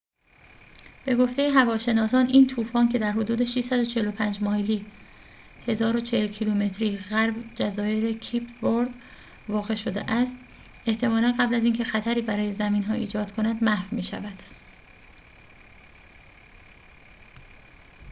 به 1.05 1.15
گفته 1.15 1.51
هواشناسان، 1.51 2.27
این 2.27 2.47
طوفان، 2.47 2.89
که 2.89 2.99
در 2.99 3.11
حدود 3.11 3.43
645 3.43 4.43
مایلی 4.43 4.85
1040 5.67 6.27
کیلومتری 6.27 6.97
غرب 6.97 7.53
جزایر 7.55 8.17
کیپ 8.19 8.63
ورد 8.63 8.89
واقع 9.49 9.75
شده 9.75 10.11
است، 10.11 10.37
احتمالاً 10.85 11.35
قبل 11.39 11.55
از 11.55 11.63
اینکه 11.63 11.83
خطری 11.83 12.21
برای 12.21 12.51
زمین‌ها 12.51 12.93
ایجاد 12.93 13.31
کند 13.31 13.63
محو 13.63 13.95
می‌شود 13.95 14.43